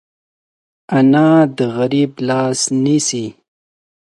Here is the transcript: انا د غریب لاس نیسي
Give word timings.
انا 0.97 1.29
د 1.57 1.59
غریب 1.77 2.11
لاس 2.27 2.59
نیسي 2.83 3.25